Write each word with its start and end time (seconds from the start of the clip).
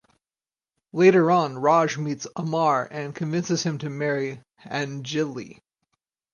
Later 0.93 1.29
on 1.29 1.59
Raj 1.59 1.99
meets 1.99 2.25
Amar 2.35 2.87
and 2.89 3.13
convinces 3.13 3.61
him 3.61 3.77
to 3.77 3.91
marry 3.91 4.41
Anjali. 4.65 5.59